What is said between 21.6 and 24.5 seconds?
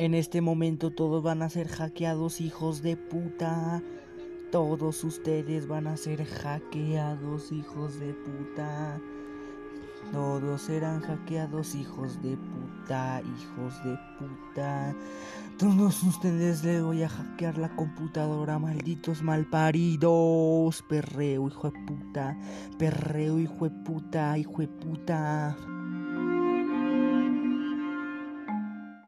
de puta. Perreo, hijo de puta,